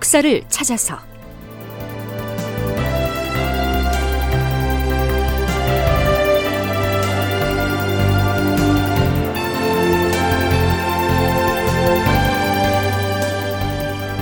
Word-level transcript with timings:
역사를 0.00 0.42
찾아서. 0.48 0.98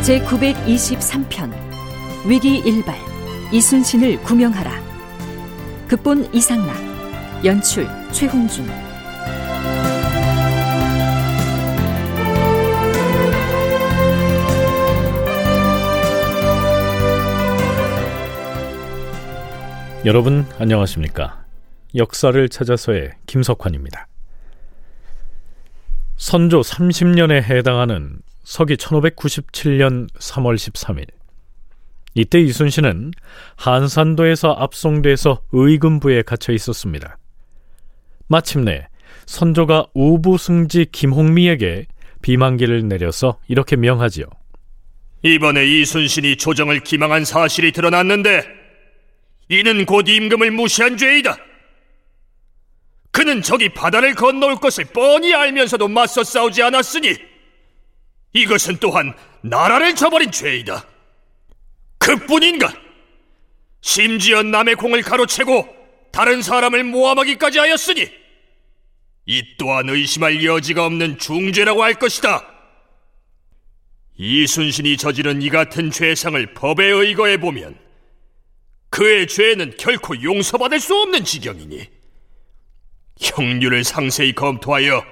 제 0.02 0.20
923편 0.24 1.52
위기 2.26 2.56
일발 2.58 2.96
이순신을 3.52 4.20
구명하라. 4.24 4.72
극본 5.86 6.34
이상락 6.34 6.76
연출 7.44 7.86
최홍준 8.10 8.87
여러분 20.04 20.46
안녕하십니까? 20.60 21.44
역사를 21.96 22.48
찾아서의 22.48 23.10
김석환입니다. 23.26 24.06
선조 26.16 26.60
30년에 26.60 27.42
해당하는 27.42 28.20
서기 28.44 28.76
1597년 28.76 30.08
3월 30.14 30.54
13일 30.54 31.06
이때 32.14 32.40
이순신은 32.40 33.10
한산도에서 33.56 34.52
압송돼서 34.52 35.42
의금부에 35.50 36.22
갇혀 36.22 36.52
있었습니다. 36.52 37.18
마침내 38.28 38.86
선조가 39.26 39.88
우부승지 39.94 40.86
김홍미에게 40.92 41.86
비만기를 42.22 42.86
내려서 42.86 43.40
이렇게 43.48 43.74
명하지요. 43.74 44.26
이번에 45.22 45.66
이순신이 45.66 46.36
조정을 46.36 46.80
기망한 46.80 47.24
사실이 47.24 47.72
드러났는데 47.72 48.57
이는 49.48 49.86
곧 49.86 50.08
임금을 50.08 50.50
무시한 50.50 50.96
죄이다. 50.96 51.36
그는 53.10 53.42
저기 53.42 53.68
바다를 53.68 54.14
건너올 54.14 54.56
것을 54.56 54.84
뻔히 54.84 55.34
알면서도 55.34 55.88
맞서 55.88 56.22
싸우지 56.22 56.62
않았으니 56.62 57.16
이것은 58.32 58.76
또한 58.78 59.14
나라를 59.40 59.94
저버린 59.94 60.30
죄이다. 60.30 60.86
그뿐인가? 61.98 62.72
심지어 63.80 64.42
남의 64.42 64.74
공을 64.76 65.02
가로채고 65.02 65.76
다른 66.12 66.42
사람을 66.42 66.84
모함하기까지 66.84 67.58
하였으니 67.58 68.08
이 69.26 69.56
또한 69.58 69.88
의심할 69.88 70.44
여지가 70.44 70.84
없는 70.86 71.18
중죄라고 71.18 71.82
할 71.82 71.94
것이다. 71.94 72.46
이순신이 74.16 74.96
저지른 74.96 75.42
이 75.42 75.48
같은 75.48 75.90
죄상을 75.90 76.54
법에 76.54 76.86
의거해 76.86 77.38
보면 77.38 77.87
그의 78.90 79.26
죄는 79.26 79.76
결코 79.78 80.20
용서받을 80.22 80.80
수 80.80 80.94
없는 80.96 81.24
지경이니 81.24 81.88
형률을 83.20 83.84
상세히 83.84 84.34
검토하여 84.34 85.04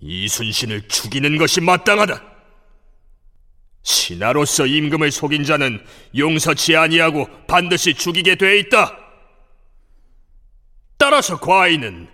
이순신을 0.00 0.88
죽이는 0.88 1.36
것이 1.38 1.60
마땅하다. 1.60 2.22
신하로서 3.82 4.66
임금을 4.66 5.12
속인 5.12 5.44
자는 5.44 5.84
용서치 6.16 6.76
아니하고 6.76 7.28
반드시 7.46 7.94
죽이게 7.94 8.34
돼 8.34 8.58
있다. 8.58 8.98
따라서 10.98 11.38
과인은 11.38 12.08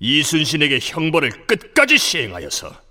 이순신에게 0.00 0.78
형벌을 0.80 1.46
끝까지 1.46 1.98
시행하여서 1.98 2.88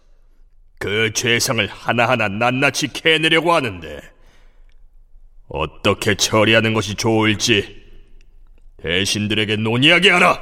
그 0.80 1.12
죄상을 1.14 1.66
하나하나 1.68 2.28
낱낱이 2.28 2.90
캐내려고 2.90 3.54
하는데 3.54 4.17
어떻게 5.48 6.16
처리하는 6.16 6.74
것이 6.74 6.96
좋을지 6.96 7.84
대신들에게 8.78 9.58
논의하게 9.58 10.12
하라. 10.12 10.42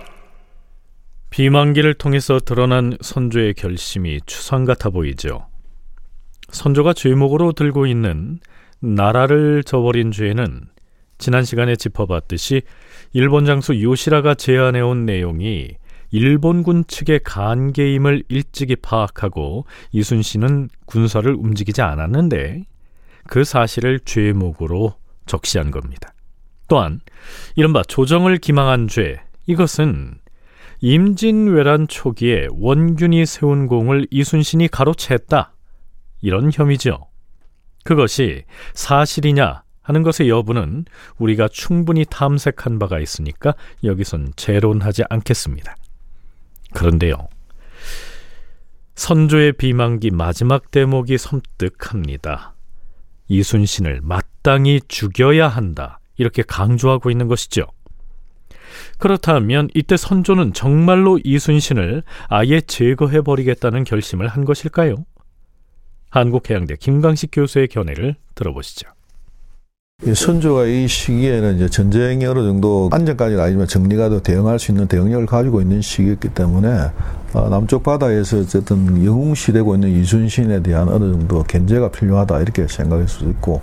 비만기를 1.30 1.96
통해서 1.96 2.40
드러난 2.40 2.98
선조의 3.02 3.56
결심이 3.56 4.20
추상 4.26 4.66
같아 4.66 4.90
보이죠. 4.90 5.48
선조가 6.50 6.94
죄목으로 6.94 7.52
들고 7.52 7.88
있는 7.88 8.40
나라를 8.80 9.64
저버린 9.64 10.12
죄는 10.12 10.68
지난 11.18 11.44
시간에 11.44 11.76
짚어봤듯이 11.76 12.62
일본 13.14 13.46
장수 13.46 13.82
요시라가 13.82 14.36
제안해온 14.36 15.06
내용이 15.06 15.70
일본군 16.12 16.86
측의 16.88 17.22
간계임을 17.24 18.24
일찍이 18.30 18.76
파악하고 18.78 19.66
이순신은 19.92 20.70
군사를 20.86 21.34
움직이지 21.34 21.82
않았는데 21.82 22.64
그 23.28 23.44
사실을 23.44 24.00
죄목으로 24.00 24.96
적시한 25.26 25.72
겁니다. 25.72 26.14
또한 26.68 27.00
이른바 27.56 27.84
조정을 27.84 28.38
기망한 28.38 28.88
죄 28.88 29.22
이것은 29.46 30.16
임진왜란 30.82 31.88
초기에 31.88 32.48
원균이 32.52 33.26
세운 33.26 33.68
공을 33.68 34.08
이순신이 34.12 34.68
가로챘다 34.68 35.50
이런 36.22 36.52
혐의죠. 36.54 37.08
그것이 37.84 38.44
사실이냐 38.74 39.64
하는 39.82 40.04
것의 40.04 40.30
여부는 40.30 40.86
우리가 41.20 41.48
충분히 41.48 42.06
탐색한 42.10 42.80
바가 42.80 43.00
있으니까 43.00 43.54
여기선 43.84 44.34
재론하지 44.36 45.04
않겠습니다. 45.10 45.76
그런데요. 46.74 47.30
선조의 48.96 49.54
비만기 49.54 50.10
마지막 50.12 50.72
대목이 50.72 51.18
섬뜩합니다. 51.18 52.55
이순신을 53.28 54.02
마땅히 54.04 54.82
죽여야 54.88 55.48
한다. 55.48 56.00
이렇게 56.18 56.44
강조하고 56.44 57.10
있는 57.10 57.28
것이죠. 57.28 57.66
그렇다면 58.98 59.70
이때 59.74 59.98
선조는 59.98 60.54
정말로 60.54 61.20
이순신을 61.24 62.04
아예 62.30 62.62
제거해 62.62 63.22
버리겠다는 63.22 63.84
결심을 63.84 64.28
한 64.28 64.46
것일까요? 64.46 64.96
한국해양대 66.10 66.78
김강식 66.78 67.32
교수의 67.34 67.68
견해를 67.68 68.16
들어보시죠. 68.36 68.95
선조가 70.14 70.66
이 70.66 70.88
시기에는 70.88 71.56
이제 71.56 71.70
전쟁이 71.70 72.26
어느 72.26 72.40
정도 72.40 72.90
안전까지는 72.92 73.42
아니지만 73.42 73.66
정리가 73.66 74.10
더 74.10 74.20
대응할 74.20 74.60
수 74.60 74.72
있는 74.72 74.88
대응력을 74.88 75.26
가지고 75.26 75.62
있는 75.62 75.82
시기였기 75.82 76.30
때문에 76.30 76.92
어, 77.34 77.50
남쪽 77.50 77.82
바다에서 77.82 78.40
어쨌든 78.40 79.04
영웅시 79.04 79.54
되고 79.54 79.74
있는 79.74 79.90
이순신에 79.90 80.62
대한 80.62 80.90
어느 80.90 81.12
정도 81.12 81.44
견제가 81.44 81.90
필요하다 81.90 82.42
이렇게 82.42 82.68
생각할 82.68 83.08
수 83.08 83.24
있고 83.24 83.62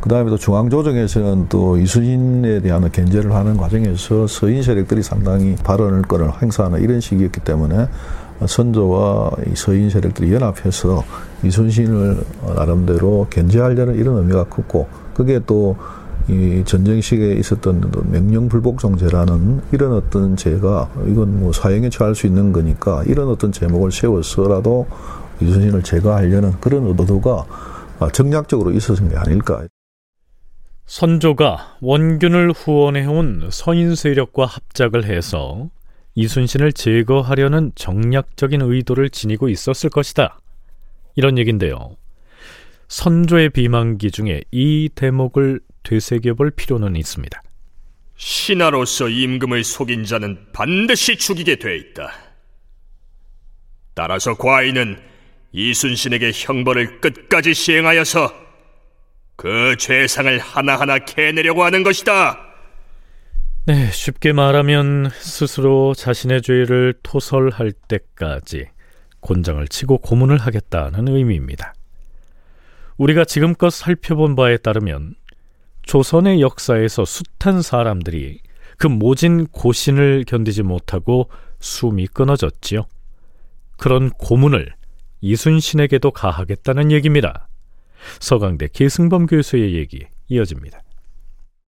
그 0.00 0.08
다음에 0.08 0.30
또 0.30 0.38
중앙조정에서는 0.38 1.46
또 1.48 1.78
이순신에 1.78 2.60
대한 2.60 2.90
견제를 2.90 3.32
하는 3.32 3.56
과정에서 3.56 4.26
서인 4.26 4.62
세력들이 4.62 5.02
상당히 5.02 5.54
발언을 5.62 6.02
권을 6.02 6.30
행사하는 6.42 6.82
이런 6.82 7.00
시기였기 7.00 7.40
때문에 7.40 7.86
선조와 8.44 9.32
이 9.46 9.54
서인 9.54 9.90
세력들이 9.90 10.32
연합해서 10.32 11.04
이순신을 11.44 12.24
나름대로 12.56 13.26
견제하려는 13.30 13.96
이런 13.96 14.16
의미가 14.16 14.44
컸고 14.44 15.03
그게 15.14 15.40
또 15.46 15.76
이 16.28 16.62
전쟁 16.64 17.02
시기에 17.02 17.34
있었던 17.34 17.92
명령불복종죄라는 18.10 19.60
이런 19.72 19.92
어떤 19.92 20.36
죄가 20.36 20.90
이건 21.06 21.40
뭐 21.40 21.52
사형에 21.52 21.90
처할 21.90 22.14
수 22.14 22.26
있는 22.26 22.52
거니까 22.52 23.04
이런 23.04 23.28
어떤 23.28 23.52
제목을 23.52 23.92
세워서라도 23.92 24.86
이순신을 25.42 25.82
제거하려는 25.82 26.52
그런 26.60 26.86
의도가 26.86 27.44
정략적으로 28.12 28.70
있었던 28.70 29.10
게 29.10 29.16
아닐까. 29.16 29.66
선조가 30.86 31.76
원균을 31.82 32.52
후원해온 32.52 33.48
서인 33.50 33.94
세력과 33.94 34.46
합작을 34.46 35.04
해서 35.04 35.68
이순신을 36.14 36.72
제거하려는 36.72 37.72
정략적인 37.74 38.62
의도를 38.62 39.10
지니고 39.10 39.50
있었을 39.50 39.90
것이다. 39.90 40.38
이런 41.16 41.36
얘긴데요. 41.36 41.96
선조의 42.94 43.50
비만기 43.50 44.12
중에 44.12 44.42
이 44.52 44.88
대목을 44.94 45.58
되새겨볼 45.82 46.52
필요는 46.52 46.94
있습니다. 46.94 47.42
신하로서 48.14 49.08
임금을 49.08 49.64
속인 49.64 50.04
자는 50.04 50.38
반드시 50.52 51.16
죽이게 51.16 51.56
돼 51.56 51.76
있다. 51.76 52.12
따라서 53.94 54.34
과인은 54.34 54.96
이순신에게 55.50 56.30
형벌을 56.32 57.00
끝까지 57.00 57.52
시행하여서 57.52 58.32
그 59.34 59.74
죄상을 59.76 60.38
하나하나 60.38 60.98
캐내려고 60.98 61.64
하는 61.64 61.82
것이다. 61.82 62.38
네, 63.66 63.90
쉽게 63.90 64.32
말하면 64.32 65.10
스스로 65.18 65.94
자신의 65.94 66.42
죄를 66.42 66.94
토설할 67.02 67.72
때까지 67.72 68.66
곤장을 69.18 69.66
치고 69.66 69.98
고문을 69.98 70.38
하겠다는 70.38 71.08
의미입니다. 71.08 71.73
우리가 72.98 73.24
지금껏 73.24 73.70
살펴본 73.70 74.36
바에 74.36 74.56
따르면 74.56 75.14
조선의 75.82 76.40
역사에서 76.40 77.04
숱한 77.04 77.62
사람들이 77.62 78.40
그 78.78 78.86
모진 78.86 79.46
고신을 79.46 80.24
견디지 80.26 80.62
못하고 80.62 81.28
숨이 81.60 82.06
끊어졌지요. 82.08 82.86
그런 83.76 84.10
고문을 84.10 84.72
이순신에게도 85.20 86.10
가하겠다는 86.10 86.92
얘기입니다. 86.92 87.48
서강대 88.20 88.68
계승범 88.72 89.26
교수의 89.26 89.74
얘기 89.74 90.06
이어집니다. 90.28 90.80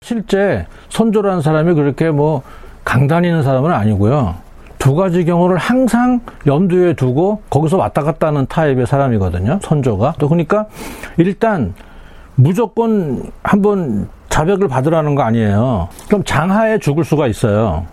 실제 0.03 0.67
선조라는 0.89 1.43
사람이 1.43 1.75
그렇게 1.75 2.11
뭐 2.11 2.43
강단 2.85 3.25
있는 3.25 3.43
사람은 3.43 3.71
아니고요. 3.73 4.41
두 4.81 4.95
가지 4.95 5.27
경우를 5.27 5.59
항상 5.59 6.21
염두에 6.47 6.95
두고 6.95 7.43
거기서 7.51 7.77
왔다 7.77 8.03
갔다 8.03 8.29
하는 8.29 8.47
타입의 8.47 8.87
사람이거든요. 8.87 9.61
선조가. 9.63 10.15
또 10.19 10.27
그러니까 10.27 10.67
일단 11.19 11.75
무조건 12.35 13.23
한번 13.43 14.09
자백을 14.31 14.69
받으라는 14.69 15.15
거 15.15 15.23
아니에요. 15.23 15.89
그럼 16.09 16.25
장하에 16.25 16.79
죽을 16.79 17.05
수가 17.05 17.27
있어요. 17.27 17.85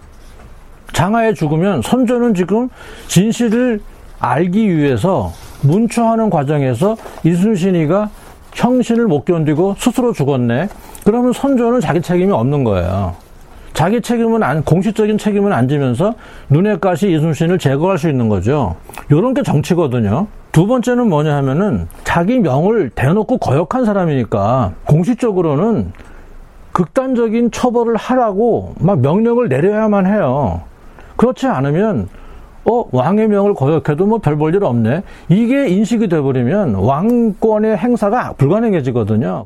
장하에 0.94 1.34
죽으면 1.34 1.82
선조는 1.82 2.34
지금 2.34 2.70
진실을 3.08 3.82
알기 4.20 4.76
위해서 4.76 5.34
문초하는 5.64 6.30
과정에서 6.30 6.96
이순신이가 7.26 8.10
형신을 8.54 9.08
못 9.08 9.26
견디고 9.26 9.76
스스로 9.78 10.14
죽었네. 10.14 10.70
그러면 11.04 11.34
선조는 11.34 11.82
자기 11.82 12.02
책임이 12.02 12.32
없는 12.32 12.64
거예요. 12.64 13.27
자기 13.78 14.02
책임은 14.02 14.42
안, 14.42 14.64
공식적인 14.64 15.20
책임은 15.20 15.54
안 15.54 15.68
지면서 15.68 16.16
눈에 16.50 16.78
가시 16.78 17.14
이순신을 17.14 17.60
제거할 17.60 18.00
수 18.00 18.10
있는 18.10 18.28
거죠. 18.28 18.76
요런 19.12 19.36
게 19.36 19.44
정치거든요. 19.44 20.26
두 20.52 20.66
번째는 20.66 21.08
뭐냐 21.08 21.36
하면은 21.36 21.88
자기 22.04 22.40
명을 22.40 22.90
대놓고 22.96 23.38
거역한 23.38 23.86
사람이니까 23.86 24.74
공식적으로는 24.86 25.92
극단적인 26.72 27.52
처벌을 27.52 27.98
하라고 27.98 28.74
막 28.80 29.00
명령을 29.00 29.48
내려야만 29.48 30.08
해요. 30.08 30.64
그렇지 31.16 31.46
않으면 31.46 32.10
어 32.66 32.84
왕의 32.92 33.28
명을 33.28 33.54
거역해도 33.54 34.08
뭐 34.08 34.18
별 34.18 34.38
볼 34.38 34.56
일 34.56 34.64
없네. 34.64 35.04
이게 35.30 35.68
인식이 35.70 36.08
돼버리면 36.08 36.74
왕권의 36.74 37.78
행사가 37.78 38.34
불가능해지거든요. 38.40 39.46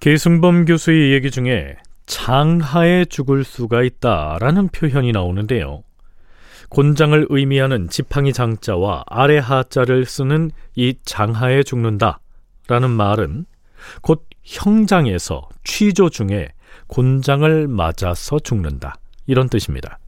계승범 0.00 0.64
교수의 0.64 1.12
얘기 1.12 1.30
중에 1.30 1.76
장하에 2.08 3.04
죽을 3.04 3.44
수가 3.44 3.82
있다라는 3.82 4.68
표현이 4.68 5.12
나오는데요. 5.12 5.82
곤장을 6.70 7.26
의미하는 7.28 7.88
지팡이 7.90 8.32
장자와 8.32 9.04
아래 9.06 9.38
하자를 9.38 10.06
쓰는 10.06 10.50
이 10.74 10.94
장하에 11.04 11.62
죽는다라는 11.62 12.90
말은 12.90 13.44
곧 14.00 14.26
형장에서 14.42 15.48
취조 15.64 16.08
중에 16.08 16.48
곤장을 16.86 17.68
맞아서 17.68 18.38
죽는다 18.38 18.96
이런 19.26 19.50
뜻입니다. 19.50 19.98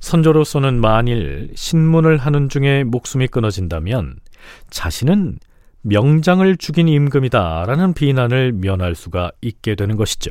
선조로서는 0.00 0.80
만일 0.80 1.50
신문을 1.54 2.18
하는 2.18 2.50
중에 2.50 2.84
목숨이 2.84 3.26
끊어진다면 3.28 4.20
자신은 4.68 5.38
명장을 5.80 6.56
죽인 6.58 6.88
임금이다라는 6.88 7.94
비난을 7.94 8.52
면할 8.52 8.94
수가 8.94 9.32
있게 9.40 9.74
되는 9.74 9.96
것이죠. 9.96 10.30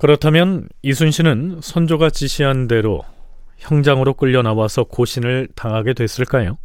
그렇다면 0.00 0.66
이순신은 0.80 1.60
선조가 1.62 2.08
지시한 2.08 2.68
대로 2.68 3.02
형장으로 3.58 4.14
끌려 4.14 4.40
나와서 4.40 4.82
고신을 4.84 5.48
당하게 5.54 5.92
됐을까요? 5.92 6.56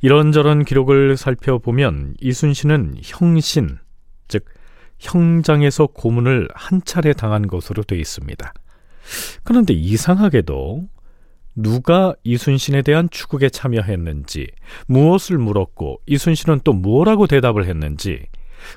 이런저런 0.00 0.64
기록을 0.64 1.18
살펴보면 1.18 2.14
이순신은 2.22 2.94
형신, 3.02 3.76
즉 4.26 4.46
형장에서 4.98 5.86
고문을 5.86 6.48
한 6.54 6.80
차례 6.86 7.12
당한 7.12 7.46
것으로 7.46 7.82
되어 7.82 7.98
있습니다. 7.98 8.54
그런데 9.42 9.74
이상하게도 9.74 10.88
누가 11.56 12.14
이순신에 12.24 12.80
대한 12.80 13.10
추국에 13.10 13.50
참여했는지, 13.50 14.46
무엇을 14.86 15.36
물었고 15.36 16.00
이순신은 16.06 16.60
또 16.64 16.72
뭐라고 16.72 17.26
대답을 17.26 17.66
했는지 17.66 18.28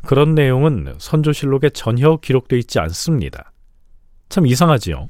그런 0.06 0.36
내용은 0.36 0.96
선조실록에 0.98 1.70
전혀 1.72 2.18
기록되어 2.18 2.58
있지 2.60 2.80
않습니다. 2.80 3.52
참 4.30 4.46
이상하지요. 4.46 5.08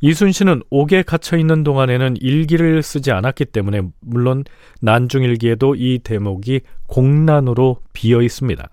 이순신은 0.00 0.62
옥에 0.68 1.02
갇혀 1.02 1.36
있는 1.36 1.62
동안에는 1.62 2.16
일기를 2.20 2.82
쓰지 2.82 3.12
않았기 3.12 3.46
때문에 3.46 3.82
물론 4.00 4.42
난중일기에도 4.80 5.76
이 5.76 6.00
대목이 6.02 6.62
공란으로 6.88 7.78
비어 7.92 8.20
있습니다. 8.20 8.68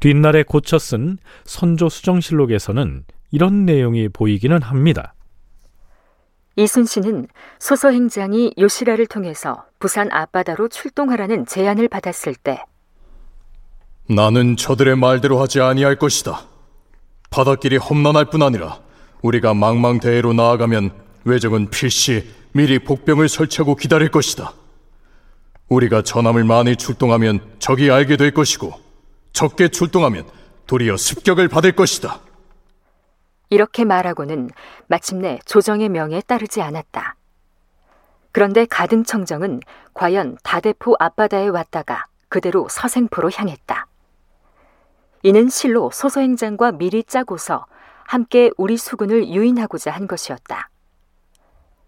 뒷날에 0.00 0.42
고쳐 0.42 0.78
쓴 0.78 1.16
선조 1.44 1.88
수정실록에서는 1.88 3.04
이런 3.30 3.64
내용이 3.64 4.08
보이기는 4.08 4.60
합니다. 4.60 5.14
이순신은 6.56 7.28
소서행장이 7.58 8.54
요시라를 8.58 9.06
통해서 9.06 9.64
부산 9.78 10.10
앞바다로 10.12 10.68
출동하라는 10.68 11.46
제안을 11.46 11.88
받았을 11.88 12.34
때 12.34 12.62
나는 14.10 14.56
저들의 14.56 14.96
말대로 14.96 15.40
하지 15.40 15.60
아니할 15.60 15.96
것이다. 15.96 16.42
바닷길이 17.30 17.76
험난할 17.76 18.30
뿐 18.30 18.42
아니라 18.42 18.80
우리가 19.20 19.52
망망대해로 19.52 20.32
나아가면 20.32 20.92
외적은 21.24 21.68
필시 21.68 22.26
미리 22.52 22.78
복병을 22.78 23.28
설치하고 23.28 23.76
기다릴 23.76 24.10
것이다. 24.10 24.54
우리가 25.68 26.00
전함을 26.00 26.44
많이 26.44 26.76
출동하면 26.76 27.40
적이 27.58 27.90
알게 27.90 28.16
될 28.16 28.32
것이고 28.32 28.72
적게 29.32 29.68
출동하면 29.68 30.24
도리어 30.66 30.96
습격을 30.96 31.48
받을 31.48 31.72
것이다. 31.72 32.20
이렇게 33.50 33.84
말하고는 33.84 34.48
마침내 34.86 35.38
조정의 35.44 35.90
명에 35.90 36.22
따르지 36.22 36.62
않았다. 36.62 37.16
그런데 38.32 38.64
가등청정은 38.64 39.60
과연 39.92 40.38
다대포 40.42 40.96
앞바다에 40.98 41.48
왔다가 41.48 42.06
그대로 42.30 42.68
서생포로 42.70 43.30
향했다. 43.34 43.86
이는 45.22 45.48
실로 45.48 45.90
소서행장과 45.92 46.72
미리 46.72 47.02
짜고서 47.02 47.66
함께 48.04 48.50
우리 48.56 48.76
수군을 48.76 49.28
유인하고자 49.28 49.90
한 49.90 50.06
것이었다. 50.06 50.70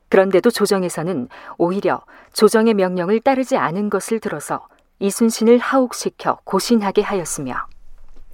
그런데도 0.08 0.50
조정에서는 0.50 1.28
오히려 1.56 2.02
조정의 2.32 2.74
명령을 2.74 3.20
따르지 3.20 3.56
않은 3.56 3.90
것을 3.90 4.20
들어서 4.20 4.66
이순신을 4.98 5.58
하옥시켜 5.58 6.40
고신하게 6.44 7.02
하였으며 7.02 7.54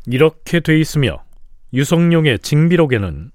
이렇게 0.07 0.61
돼 0.61 0.79
있으며 0.81 1.23
유성룡의 1.73 2.41
징비록에는 2.41 3.31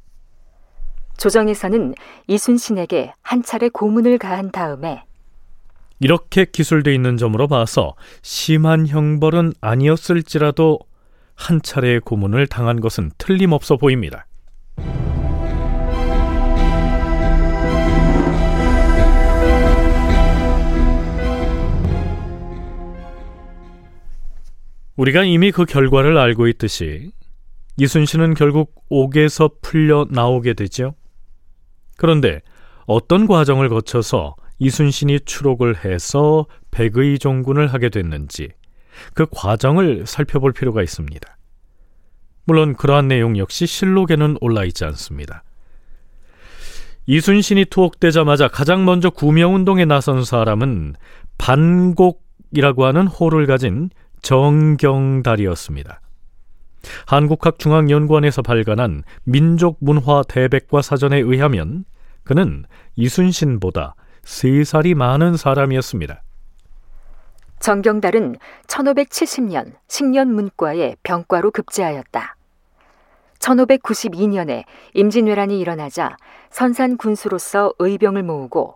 조정에서는 1.18 1.94
이순신에게 2.28 3.14
한 3.22 3.44
차례 3.44 3.70
고문을 3.70 4.18
가한 4.18 4.52
다음에 4.52 5.04
이렇게 6.00 6.46
기술돼 6.46 6.96
있는 6.96 7.16
점으로 7.16 7.48
봐서 7.48 7.94
심한 8.24 8.88
형벌은 8.88 9.54
아니었을지라도 9.62 10.80
한 11.42 11.60
차례의 11.62 12.02
고문을 12.02 12.46
당한 12.46 12.80
것은 12.80 13.10
틀림없어 13.18 13.76
보입니다. 13.78 14.28
우리가 24.96 25.24
이미 25.24 25.52
그 25.52 25.66
결과를 25.66 26.18
알고 26.20 26.48
있듯이 26.50 27.12
이순신은 27.78 28.36
결국 28.36 28.76
옥에서 28.90 29.50
풀려 29.64 30.06
나오게 30.12 30.54
되죠. 30.54 30.94
그런데 31.98 32.42
어떤 32.86 33.26
과정을 33.26 33.70
거쳐서 33.70 34.36
이순신이 34.60 35.22
추록을 35.22 35.84
해서 35.84 36.46
백의 36.70 37.18
종군을 37.18 37.74
하게 37.74 37.90
됐는지 37.90 38.50
그 39.14 39.26
과정을 39.32 40.06
살펴볼 40.06 40.54
필요가 40.54 40.82
있습니다. 40.82 41.38
물론 42.46 42.76
그러한 42.76 43.08
내용 43.08 43.38
역시 43.38 43.66
실록에는 43.66 44.38
올라 44.42 44.66
있지 44.66 44.86
않습니다. 44.86 45.44
이순신이 47.06 47.66
투옥되자마자 47.66 48.48
가장 48.48 48.86
먼저 48.86 49.10
구명운동에 49.10 49.86
나선 49.86 50.24
사람은 50.24 50.96
반곡이라고 51.38 52.86
하는 52.86 53.08
호를 53.08 53.48
가진 53.48 53.90
정경달이었습니다. 54.22 56.00
한국학중앙연구원에서 57.08 58.42
발간한 58.42 59.04
민족문화 59.24 60.24
대백과 60.28 60.82
사전에 60.82 61.18
의하면 61.18 61.86
그는 62.24 62.66
이순신보다 62.96 63.96
세 64.24 64.64
살이 64.64 64.94
많은 64.94 65.38
사람이었습니다. 65.38 66.24
정경달은 67.62 68.38
1570년 68.66 69.74
식년 69.88 70.34
문과에 70.34 70.96
병과로 71.04 71.52
급제하였다. 71.52 72.36
1592년에 73.38 74.64
임진왜란이 74.96 75.60
일어나자 75.60 76.18
선산 76.50 76.98
군수로서 76.98 77.74
의병을 77.78 78.24
모으고 78.24 78.74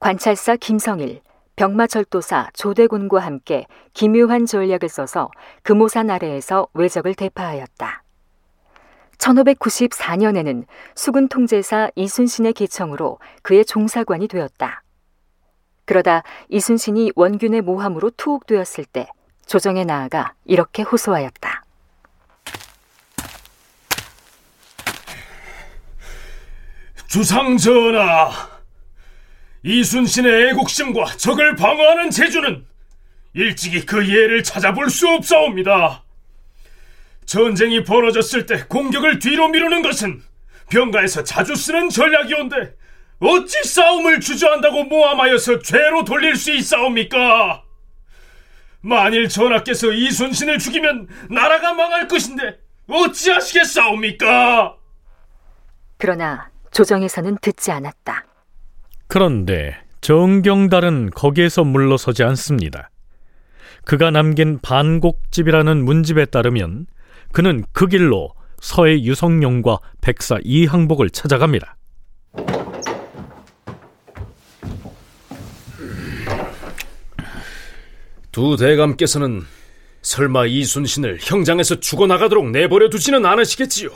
관찰사 0.00 0.56
김성일, 0.56 1.20
병마철도사 1.54 2.50
조대곤과 2.54 3.20
함께 3.20 3.66
기묘한 3.92 4.46
전략을 4.46 4.88
써서 4.88 5.30
금오산 5.62 6.10
아래에서 6.10 6.66
외적을 6.74 7.14
대파하였다. 7.14 8.02
1594년에는 9.18 10.64
수군 10.96 11.28
통제사 11.28 11.88
이순신의 11.94 12.54
계청으로 12.54 13.20
그의 13.42 13.64
종사관이 13.64 14.26
되었다. 14.26 14.83
그러다 15.84 16.22
이순신이 16.48 17.12
원균의 17.14 17.60
모함으로 17.62 18.10
투옥되었을 18.10 18.84
때 18.84 19.06
조정에 19.46 19.84
나아가 19.84 20.34
이렇게 20.44 20.82
호소하였다. 20.82 21.62
주상 27.06 27.56
전하, 27.56 28.30
이순신의 29.62 30.50
애국심과 30.50 31.16
적을 31.16 31.54
방어하는 31.54 32.10
재주는 32.10 32.66
일찍이 33.34 33.86
그 33.86 34.08
예를 34.08 34.42
찾아볼 34.42 34.90
수 34.90 35.08
없사옵니다. 35.08 36.02
전쟁이 37.24 37.84
벌어졌을 37.84 38.46
때 38.46 38.64
공격을 38.64 39.18
뒤로 39.18 39.48
미루는 39.48 39.82
것은 39.82 40.22
병가에서 40.70 41.24
자주 41.24 41.54
쓰는 41.54 41.88
전략이온데 41.88 42.74
어찌 43.20 43.62
싸움을 43.64 44.20
주저한다고 44.20 44.84
모함하여서 44.84 45.60
죄로 45.60 46.04
돌릴 46.04 46.36
수 46.36 46.52
있사옵니까? 46.52 47.62
만일 48.80 49.28
전하께서 49.28 49.92
이순신을 49.92 50.58
죽이면 50.58 51.08
나라가 51.30 51.72
망할 51.72 52.06
것인데 52.06 52.58
어찌하시겠사옵니까? 52.86 54.76
그러나 55.96 56.50
조정에서는 56.70 57.38
듣지 57.40 57.70
않았다. 57.70 58.26
그런데 59.06 59.78
정경달은 60.00 61.10
거기에서 61.10 61.64
물러서지 61.64 62.24
않습니다. 62.24 62.90
그가 63.86 64.10
남긴 64.10 64.58
반곡집이라는 64.60 65.84
문집에 65.84 66.26
따르면 66.26 66.86
그는 67.32 67.64
그 67.72 67.86
길로 67.86 68.34
서해 68.60 69.02
유성룡과 69.02 69.78
백사 70.00 70.38
이항복을 70.42 71.10
찾아갑니다. 71.10 71.76
두 78.34 78.56
대감께서는 78.56 79.46
설마 80.02 80.46
이순신을 80.46 81.18
형장에서 81.20 81.78
죽어나가도록 81.78 82.50
내버려 82.50 82.90
두지는 82.90 83.24
않으시겠지요? 83.24 83.90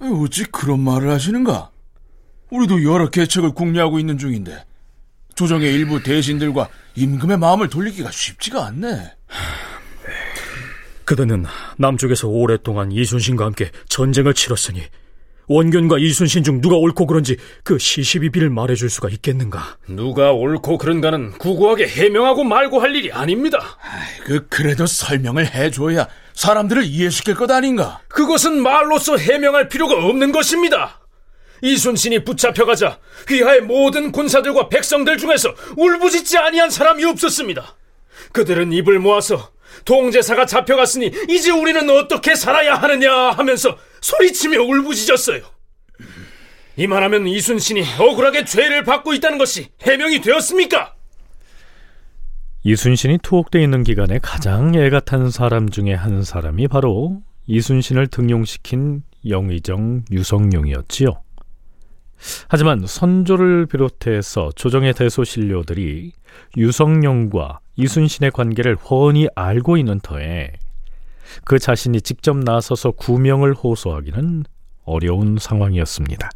어찌 0.00 0.42
그런 0.46 0.80
말을 0.80 1.10
하시는가? 1.10 1.70
우리도 2.50 2.82
여러 2.82 3.08
계책을 3.08 3.52
궁리하고 3.52 4.00
있는 4.00 4.18
중인데 4.18 4.64
조정의 5.36 5.72
일부 5.72 6.02
대신들과 6.02 6.68
임금의 6.96 7.38
마음을 7.38 7.68
돌리기가 7.68 8.10
쉽지가 8.10 8.66
않네. 8.66 9.12
그대는 11.04 11.44
남쪽에서 11.78 12.26
오랫동안 12.26 12.90
이순신과 12.90 13.44
함께 13.44 13.70
전쟁을 13.88 14.34
치렀으니 14.34 14.82
원균과 15.48 15.98
이순신 15.98 16.42
중 16.42 16.60
누가 16.60 16.76
옳고 16.76 17.06
그런지 17.06 17.36
그 17.62 17.78
시시비비를 17.78 18.50
말해줄 18.50 18.90
수가 18.90 19.08
있겠는가? 19.10 19.76
누가 19.88 20.32
옳고 20.32 20.78
그런가는 20.78 21.32
구구하게 21.32 21.86
해명하고 21.86 22.44
말고 22.44 22.80
할 22.80 22.94
일이 22.96 23.12
아닙니다. 23.12 23.78
그 24.24 24.46
그래도 24.48 24.86
설명을 24.86 25.54
해줘야 25.54 26.08
사람들을 26.34 26.84
이해시킬 26.84 27.34
것 27.34 27.50
아닌가? 27.50 28.00
그것은 28.08 28.60
말로써 28.60 29.16
해명할 29.16 29.68
필요가 29.68 29.94
없는 29.94 30.32
것입니다. 30.32 31.00
이순신이 31.62 32.24
붙잡혀가자 32.24 32.98
휘하의 33.28 33.62
모든 33.62 34.12
군사들과 34.12 34.68
백성들 34.68 35.16
중에서 35.16 35.54
울부짖지 35.76 36.36
아니한 36.36 36.70
사람이 36.70 37.04
없었습니다. 37.04 37.76
그들은 38.32 38.72
입을 38.72 38.98
모아서 38.98 39.50
동제사가 39.84 40.46
잡혀갔으니 40.46 41.12
이제 41.28 41.50
우리는 41.50 41.88
어떻게 41.90 42.34
살아야 42.34 42.74
하느냐 42.74 43.12
하면서 43.30 43.76
소리치며 44.00 44.62
울부짖었어요. 44.62 45.42
이만하면 46.76 47.26
이순신이 47.26 47.82
억울하게 47.98 48.44
죄를 48.44 48.84
받고 48.84 49.14
있다는 49.14 49.38
것이 49.38 49.68
해명이 49.82 50.20
되었습니까? 50.20 50.94
이순신이 52.64 53.18
투옥돼 53.22 53.62
있는 53.62 53.84
기간에 53.84 54.18
가장 54.20 54.74
애가 54.74 55.00
탄 55.00 55.30
사람 55.30 55.70
중에 55.70 55.94
한 55.94 56.22
사람이 56.22 56.68
바로 56.68 57.22
이순신을 57.46 58.08
등용시킨 58.08 59.02
영의정 59.28 60.04
유성룡이었지요. 60.10 61.22
하지만 62.48 62.86
선조를 62.86 63.66
비롯해서 63.66 64.50
조정의 64.56 64.94
대소신료들이 64.94 66.12
유성룡과 66.56 67.60
이순신의 67.76 68.30
관계를 68.30 68.76
훤히 68.76 69.28
알고 69.34 69.76
있는 69.76 70.00
터에 70.00 70.52
그 71.44 71.58
자신이 71.58 72.00
직접 72.00 72.36
나서서 72.36 72.92
구명을 72.92 73.54
호소하기는 73.54 74.44
어려운 74.84 75.36
상황이었습니다. 75.38 76.30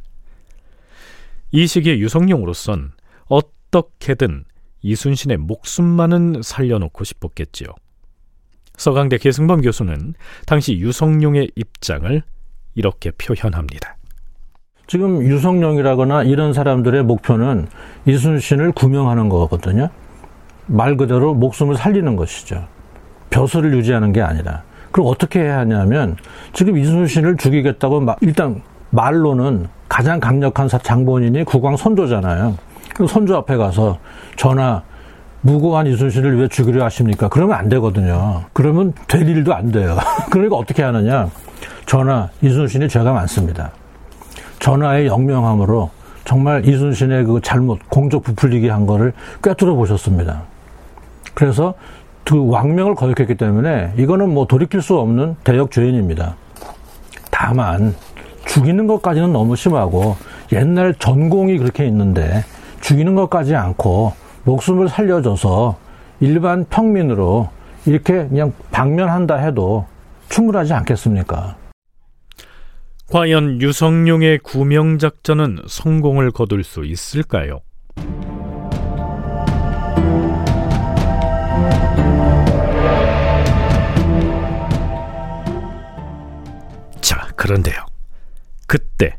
이 1.52 1.66
시기에 1.66 1.98
유성룡으로선 1.98 2.92
어떻게든 3.26 4.44
이순신의 4.82 5.38
목숨만은 5.38 6.42
살려놓고 6.42 7.04
싶었겠지요. 7.04 7.68
서강대 8.76 9.18
계승범 9.18 9.60
교수는 9.62 10.14
당시 10.46 10.78
유성룡의 10.78 11.52
입장을 11.54 12.22
이렇게 12.74 13.10
표현합니다. 13.10 13.96
지금 14.86 15.22
유성룡이라거나 15.22 16.24
이런 16.24 16.52
사람들의 16.52 17.04
목표는 17.04 17.68
이순신을 18.06 18.72
구명하는 18.72 19.28
거거든요. 19.28 19.90
말 20.70 20.96
그대로 20.96 21.34
목숨을 21.34 21.76
살리는 21.76 22.14
것이죠. 22.14 22.64
벼슬을 23.30 23.74
유지하는 23.74 24.12
게 24.12 24.22
아니라. 24.22 24.62
그럼 24.92 25.08
어떻게 25.08 25.40
해야 25.40 25.58
하냐면 25.58 26.16
지금 26.52 26.78
이순신을 26.78 27.36
죽이겠다고 27.36 28.06
일단 28.20 28.62
말로는 28.90 29.68
가장 29.88 30.20
강력한 30.20 30.68
장본인이 30.68 31.44
국왕 31.44 31.76
선조잖아요. 31.76 32.56
그 32.94 33.06
선조 33.06 33.36
앞에 33.36 33.56
가서 33.56 33.98
전하 34.36 34.82
무고한 35.42 35.86
이순신을 35.86 36.40
왜 36.40 36.48
죽이려 36.48 36.84
하십니까? 36.84 37.28
그러면 37.28 37.56
안 37.56 37.68
되거든요. 37.68 38.42
그러면 38.52 38.92
될 39.08 39.28
일도 39.28 39.54
안 39.54 39.72
돼요. 39.72 39.96
그러니까 40.30 40.56
어떻게 40.56 40.82
하느냐? 40.82 41.28
전하 41.86 42.28
이순신이 42.42 42.88
죄가 42.88 43.12
많습니다. 43.12 43.72
전하의 44.60 45.06
영명함으로 45.06 45.90
정말 46.24 46.64
이순신의 46.64 47.24
그 47.24 47.40
잘못 47.42 47.80
공적 47.88 48.22
부풀리기 48.22 48.68
한 48.68 48.86
거를 48.86 49.12
꿰뚫어 49.42 49.74
보셨습니다. 49.74 50.49
그래서 51.34 51.74
그 52.24 52.48
왕명을 52.48 52.94
거역했기 52.94 53.34
때문에 53.34 53.92
이거는 53.96 54.32
뭐 54.32 54.46
돌이킬 54.46 54.82
수 54.82 54.96
없는 54.98 55.34
대역 55.42 55.72
죄인입니다. 55.72 56.36
다만 57.30 57.94
죽이는 58.46 58.86
것까지는 58.86 59.32
너무 59.32 59.56
심하고 59.56 60.16
옛날 60.52 60.94
전공이 60.94 61.58
그렇게 61.58 61.86
있는데 61.86 62.44
죽이는 62.82 63.16
것까지 63.16 63.56
않고 63.56 64.12
목숨을 64.44 64.88
살려줘서 64.88 65.76
일반 66.20 66.64
평민으로 66.66 67.48
이렇게 67.86 68.28
그냥 68.28 68.52
방면한다 68.70 69.36
해도 69.36 69.86
충분하지 70.28 70.72
않겠습니까? 70.74 71.56
과연 73.10 73.60
유성룡의 73.60 74.38
구명 74.44 74.98
작전은 74.98 75.58
성공을 75.66 76.30
거둘 76.30 76.62
수 76.62 76.84
있을까요? 76.84 77.60
그런데요. 87.40 87.86
그때 88.66 89.16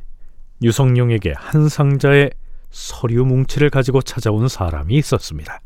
유성룡에게 0.62 1.34
한 1.36 1.68
상자의 1.70 2.30
서류 2.70 3.26
뭉치를 3.26 3.72
가지고 3.72 4.04
찾아온 4.04 4.48
사람이 4.48 4.94
있었습니다. 4.96 5.60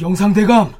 영상대감, 0.00 0.74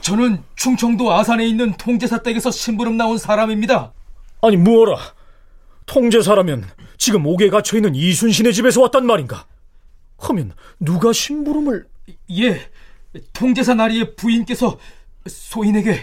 저는 0.00 0.42
충청도 0.54 1.12
아산에 1.12 1.46
있는 1.46 1.74
통제사 1.74 2.22
댁에서 2.22 2.50
심부름 2.50 2.96
나온 2.96 3.18
사람입니다. 3.18 3.92
아니 4.40 4.56
뭐라? 4.56 4.96
통제사라면 5.84 6.64
지금 6.96 7.26
옥에 7.26 7.50
갇혀 7.50 7.76
있는 7.76 7.94
이순신의 7.94 8.54
집에서 8.54 8.80
왔단 8.80 9.04
말인가? 9.04 9.44
하면 10.16 10.54
누가 10.80 11.12
심부름을? 11.12 11.86
예, 12.30 12.70
통제사 13.32 13.74
나리의 13.74 14.16
부인께서 14.16 14.78
소인에게 15.26 16.00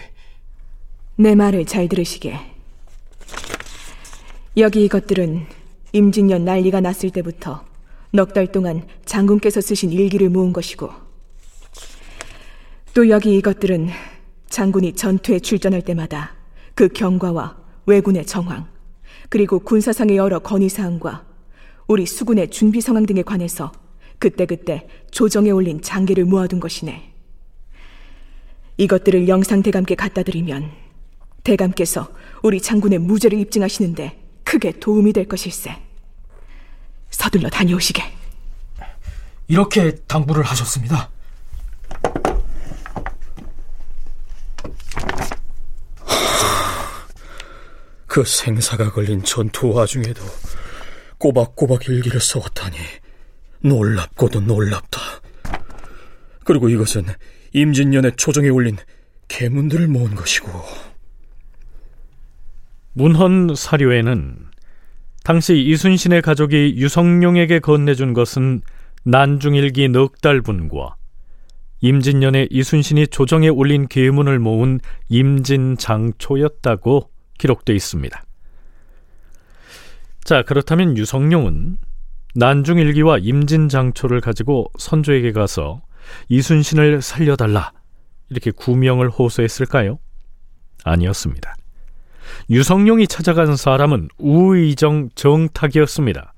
내 1.16 1.34
말을 1.34 1.64
잘 1.66 1.88
들으시게. 1.88 2.38
여기 4.56 4.84
이것들은 4.84 5.46
임진년 5.92 6.44
난리가 6.44 6.80
났을 6.80 7.10
때부터 7.10 7.64
넉 8.12 8.32
달 8.32 8.46
동안 8.52 8.86
장군께서 9.04 9.60
쓰신 9.60 9.90
일기를 9.90 10.28
모은 10.28 10.52
것이고 10.52 10.88
또 12.94 13.08
여기 13.08 13.36
이것들은 13.36 13.88
장군이 14.48 14.94
전투에 14.94 15.40
출전할 15.40 15.82
때마다 15.82 16.36
그 16.76 16.86
경과와 16.88 17.56
왜군의 17.86 18.24
정황 18.26 18.68
그리고 19.28 19.58
군사상의 19.58 20.16
여러 20.16 20.38
건의사항과 20.38 21.24
우리 21.88 22.06
수군의 22.06 22.50
준비 22.50 22.80
상황 22.80 23.04
등에 23.04 23.22
관해서 23.22 23.72
그때그때 24.24 24.88
조정에 25.10 25.50
올린 25.50 25.82
장계를 25.82 26.24
모아둔 26.24 26.58
것이네. 26.58 27.12
이것들을 28.78 29.28
영상 29.28 29.62
대감께 29.62 29.96
갖다 29.96 30.22
드리면 30.22 30.72
대감께서 31.42 32.10
우리 32.42 32.58
장군의 32.58 33.00
무죄를 33.00 33.38
입증하시는데 33.38 34.18
크게 34.42 34.80
도움이 34.80 35.12
될 35.12 35.28
것일세. 35.28 35.76
서둘러 37.10 37.50
다녀오시게. 37.50 38.02
이렇게 39.48 39.94
당부를 40.06 40.42
하셨습니다. 40.42 41.10
그 48.06 48.24
생사가 48.24 48.90
걸린 48.90 49.22
전투 49.22 49.70
와중에도 49.70 50.22
꼬박꼬박 51.18 51.88
일기를 51.88 52.20
써왔다니 52.22 53.03
놀랍고도 53.64 54.40
놀랍다. 54.40 55.00
그리고 56.44 56.68
이것은 56.68 57.06
임진년의 57.54 58.12
초정에 58.16 58.50
올린 58.50 58.76
계문들을 59.28 59.88
모은 59.88 60.14
것이고 60.14 60.50
문헌 62.92 63.54
사료에는 63.56 64.36
당시 65.24 65.58
이순신의 65.58 66.22
가족이 66.22 66.74
유성룡에게 66.76 67.58
건네준 67.60 68.12
것은 68.12 68.60
난중일기 69.04 69.88
넉 69.88 70.20
달분과 70.20 70.96
임진년에 71.80 72.48
이순신이 72.50 73.06
조정에 73.08 73.48
올린 73.48 73.88
계문을 73.88 74.38
모은 74.38 74.80
임진장초였다고 75.08 77.10
기록되어 77.38 77.74
있습니다. 77.74 78.22
자, 80.24 80.42
그렇다면 80.42 80.96
유성룡은 80.96 81.78
난중일기와 82.34 83.18
임진장초를 83.18 84.20
가지고 84.20 84.70
선조에게 84.78 85.32
가서 85.32 85.82
이순신을 86.28 87.00
살려달라 87.00 87.72
이렇게 88.28 88.50
구명을 88.50 89.08
호소했을까요? 89.10 89.98
아니었습니다. 90.84 91.54
유성룡이 92.50 93.06
찾아간 93.06 93.56
사람은 93.56 94.08
우의정 94.18 95.10
정탁이었습니다. 95.14 96.32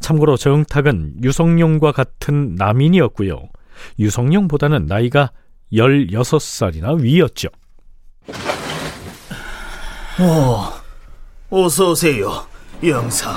참고로 0.00 0.36
정탁은 0.36 1.22
유성룡과 1.22 1.92
같은 1.92 2.54
남인이었고요. 2.54 3.48
유성룡보다는 3.98 4.86
나이가 4.86 5.32
16살이나 5.72 7.00
위였죠. 7.00 7.48
어, 10.20 10.72
어서 11.50 11.90
오세요, 11.90 12.46
영상. 12.82 13.34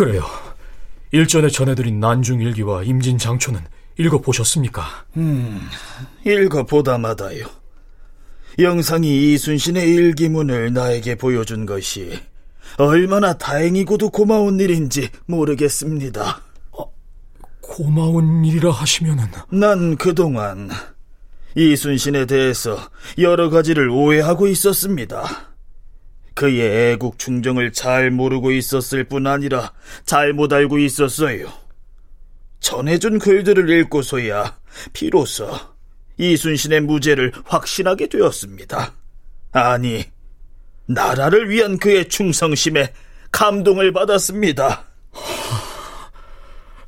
그래요. 0.00 0.24
일전에 1.12 1.50
전해드린 1.50 2.00
난중일기와 2.00 2.84
임진장초는 2.84 3.60
읽어보셨습니까? 3.98 4.82
음, 5.18 5.60
읽어보다마다요. 6.24 7.44
영상이 8.58 9.34
이순신의 9.34 9.90
일기문을 9.90 10.72
나에게 10.72 11.16
보여준 11.16 11.66
것이 11.66 12.18
얼마나 12.78 13.34
다행이고도 13.34 14.08
고마운 14.08 14.58
일인지 14.58 15.10
모르겠습니다. 15.26 16.40
어, 16.70 16.92
고마운 17.60 18.42
일이라 18.46 18.70
하시면은 18.70 19.26
난 19.50 19.96
그동안 19.98 20.70
이순신에 21.56 22.24
대해서 22.24 22.78
여러 23.18 23.50
가지를 23.50 23.90
오해하고 23.90 24.46
있었습니다. 24.46 25.49
그의 26.34 26.92
애국 26.92 27.18
충정을 27.18 27.72
잘 27.72 28.10
모르고 28.10 28.52
있었을 28.52 29.04
뿐 29.04 29.26
아니라 29.26 29.72
잘못 30.04 30.52
알고 30.52 30.78
있었어요. 30.78 31.52
전해준 32.60 33.18
글들을 33.18 33.68
읽고서야 33.68 34.58
비로소 34.92 35.50
이순신의 36.18 36.82
무죄를 36.82 37.32
확신하게 37.44 38.08
되었습니다. 38.08 38.94
아니, 39.52 40.04
나라를 40.86 41.48
위한 41.48 41.78
그의 41.78 42.08
충성심에 42.08 42.92
감동을 43.32 43.92
받았습니다. 43.92 44.84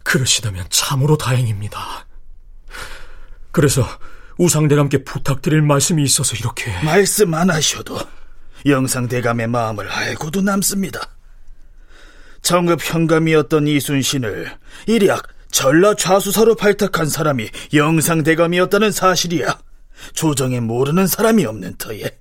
그러시다면 0.02 0.66
참으로 0.68 1.16
다행입니다. 1.16 2.06
그래서 3.50 3.86
우상대감께 4.38 5.04
부탁드릴 5.04 5.62
말씀이 5.62 6.02
있어서 6.02 6.36
이렇게 6.36 6.72
말씀 6.82 7.32
안 7.34 7.50
하셔도 7.50 7.98
영상대감의 8.66 9.48
마음을 9.48 9.88
알고도 9.88 10.42
남습니다. 10.42 11.00
정읍 12.42 12.80
현감이었던 12.82 13.68
이순신을 13.68 14.56
일약 14.86 15.22
전라 15.50 15.94
좌수사로 15.94 16.56
발탁한 16.56 17.06
사람이 17.06 17.48
영상대감이었다는 17.72 18.90
사실이야. 18.90 19.58
조정에 20.14 20.60
모르는 20.60 21.06
사람이 21.06 21.44
없는 21.44 21.76
터에 21.76 22.18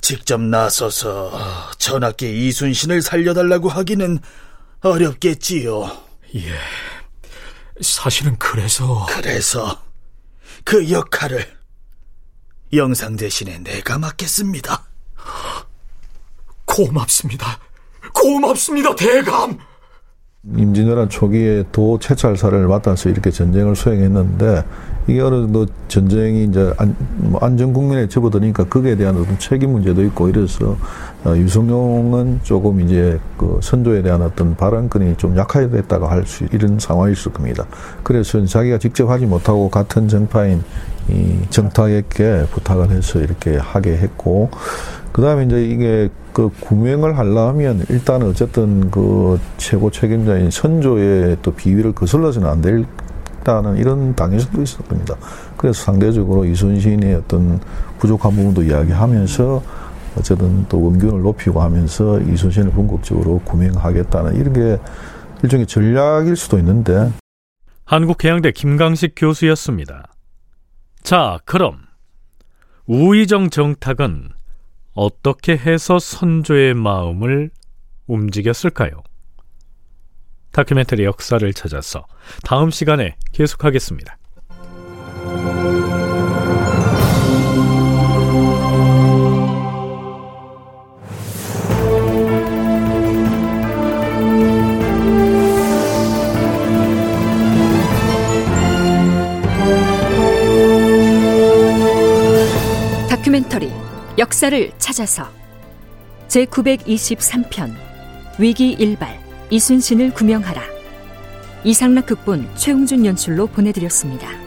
직접 0.00 0.40
나서서 0.40 1.70
전하께 1.78 2.30
이순신을 2.32 3.02
살려달라고 3.02 3.68
하기는 3.68 4.18
어렵겠지요. 4.80 6.04
예, 6.36 6.54
사실은 7.80 8.36
그래서... 8.38 9.06
그래서 9.08 9.82
그 10.64 10.90
역할을 10.90 11.46
영상 12.72 13.16
대신에 13.16 13.58
내가 13.58 13.98
맡겠습니다. 13.98 14.91
고맙습니다. 16.64 17.46
고맙습니다, 18.14 18.94
대감! 18.94 19.58
임진왜란 20.56 21.08
초기에 21.08 21.62
도 21.70 22.00
채찰사를 22.00 22.66
맡아서 22.66 23.08
이렇게 23.08 23.30
전쟁을 23.30 23.76
수행했는데 23.76 24.64
이게 25.06 25.20
어느 25.20 25.36
정도 25.36 25.66
전쟁이 25.86 26.44
이제 26.44 26.72
안, 26.78 26.96
뭐 27.18 27.38
안전 27.40 27.72
국면에 27.72 28.08
접어드니까 28.08 28.64
거기에 28.64 28.96
대한 28.96 29.16
어떤 29.16 29.38
책임 29.38 29.70
문제도 29.70 30.02
있고 30.02 30.28
이래서 30.28 30.76
어, 31.24 31.36
유성룡은 31.36 32.40
조금 32.42 32.80
이제 32.80 33.20
그 33.36 33.60
선조에 33.62 34.02
대한 34.02 34.20
어떤 34.22 34.56
발언권이 34.56 35.16
좀 35.16 35.36
약화됐다고 35.36 36.06
할 36.06 36.26
수 36.26 36.44
이런 36.52 36.78
상황이 36.80 37.12
있을 37.12 37.32
겁니다. 37.32 37.64
그래서 38.02 38.44
자기가 38.44 38.78
직접 38.78 39.08
하지 39.10 39.26
못하고 39.26 39.68
같은 39.70 40.08
정파인 40.08 40.64
이 41.08 41.38
정탁에게 41.50 42.46
부탁을 42.50 42.90
해서 42.90 43.20
이렇게 43.20 43.56
하게 43.56 43.96
했고 43.96 44.50
그 45.12 45.20
다음에 45.20 45.44
이제 45.44 45.64
이게 45.64 46.08
그 46.32 46.50
구명을 46.60 47.18
하려면 47.18 47.84
일단 47.90 48.22
어쨌든 48.22 48.90
그 48.90 49.38
최고 49.58 49.90
책임자인 49.90 50.50
선조의 50.50 51.38
또 51.42 51.52
비위를 51.52 51.92
거슬러서는 51.92 52.48
안 52.48 52.62
될다는 52.62 53.76
이런 53.76 54.14
당위성도 54.14 54.62
있을 54.62 54.84
겁니다. 54.86 55.14
그래서 55.56 55.82
상대적으로 55.82 56.44
이순신의 56.46 57.14
어떤 57.16 57.60
부족한 57.98 58.34
부분도 58.34 58.62
이야기하면서 58.62 59.62
어쨌든 60.16 60.64
또 60.68 60.82
원균을 60.82 61.22
높이고 61.22 61.60
하면서 61.60 62.20
이순신을 62.20 62.70
본격적으로 62.70 63.40
구명하겠다는 63.44 64.36
이런 64.36 64.52
게 64.52 64.78
일종의 65.42 65.66
전략일 65.66 66.36
수도 66.36 66.58
있는데 66.58 67.10
한국해양대 67.84 68.52
김강식 68.52 69.14
교수였습니다. 69.16 70.08
자, 71.02 71.40
그럼 71.44 71.84
우의정 72.86 73.50
정탁은 73.50 74.30
어떻게 74.94 75.56
해서 75.56 75.98
선조의 75.98 76.74
마음을 76.74 77.50
움직였을까요? 78.06 79.02
다큐멘터리 80.52 81.04
역사를 81.04 81.52
찾아서 81.54 82.06
다음 82.44 82.70
시간에 82.70 83.16
계속하겠습니다. 83.32 84.16
다큐멘터리 103.32 103.72
역사를 104.18 104.72
찾아서 104.76 105.26
제 106.28 106.44
923편 106.44 107.72
위기 108.38 108.72
일발 108.72 109.18
이순신을 109.48 110.12
구명하라 110.12 110.62
이상락 111.64 112.06
극본 112.06 112.50
최웅준 112.56 113.06
연출로 113.06 113.46
보내드렸습니다. 113.46 114.41